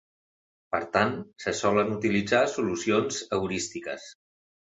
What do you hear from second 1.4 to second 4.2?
se solen utilitzar solucions heurístiques.